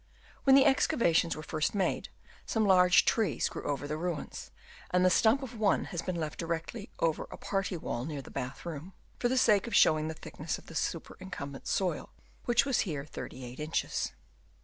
When 0.45 0.55
the 0.55 0.65
excavations 0.65 1.35
were 1.35 1.43
first 1.43 1.75
made, 1.75 2.09
some 2.47 2.65
large 2.65 3.05
trees 3.05 3.47
grew 3.47 3.61
over 3.65 3.87
the 3.87 3.97
ruins; 3.99 4.49
and 4.89 5.05
the 5.05 5.11
stump 5.11 5.43
of 5.43 5.59
one 5.59 5.85
has 5.93 6.01
been 6.01 6.15
left 6.15 6.39
directly 6.39 6.89
over 6.97 7.25
a 7.25 7.37
party 7.37 7.77
wall 7.77 8.03
near 8.03 8.23
the 8.23 8.31
bath 8.31 8.65
room, 8.65 8.93
for 9.19 9.29
the 9.29 9.37
sake 9.37 9.67
of 9.67 9.75
showing 9.75 10.07
the 10.07 10.15
thickness 10.15 10.57
of 10.57 10.65
the 10.65 10.73
superincumbent 10.73 11.67
soil, 11.67 12.09
which, 12.45 12.65
was 12.65 12.79
here 12.79 13.05
38 13.05 13.59
inches. 13.59 14.13